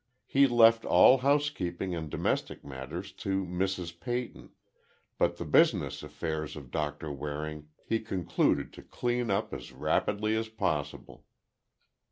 He 0.25 0.47
left 0.47 0.83
all 0.83 1.19
housekeeping 1.19 1.93
and 1.93 2.09
domestic 2.09 2.63
matters 2.65 3.11
to 3.21 3.45
Mrs. 3.45 3.99
Peyton, 3.99 4.49
but 5.19 5.37
the 5.37 5.45
business 5.45 6.01
affairs 6.01 6.55
of 6.55 6.71
Doctor 6.71 7.11
Waring, 7.11 7.69
he 7.85 7.99
concluded 7.99 8.73
to 8.73 8.81
clean 8.81 9.29
up 9.29 9.53
as 9.53 9.71
rapidly 9.71 10.35
as 10.35 10.49
possible. 10.49 11.25